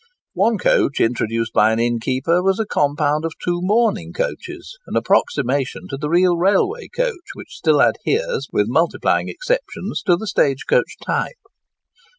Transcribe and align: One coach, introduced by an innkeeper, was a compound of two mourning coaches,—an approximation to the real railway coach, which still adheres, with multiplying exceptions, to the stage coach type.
One 0.33 0.57
coach, 0.57 0.99
introduced 0.99 1.53
by 1.53 1.71
an 1.71 1.79
innkeeper, 1.79 2.41
was 2.41 2.59
a 2.59 2.65
compound 2.65 3.23
of 3.23 3.33
two 3.39 3.59
mourning 3.61 4.13
coaches,—an 4.13 4.95
approximation 4.95 5.87
to 5.89 5.95
the 5.97 6.09
real 6.09 6.35
railway 6.37 6.87
coach, 6.87 7.35
which 7.35 7.53
still 7.53 7.79
adheres, 7.79 8.47
with 8.51 8.65
multiplying 8.67 9.29
exceptions, 9.29 10.01
to 10.07 10.15
the 10.15 10.25
stage 10.25 10.63
coach 10.67 10.95
type. 11.05 11.37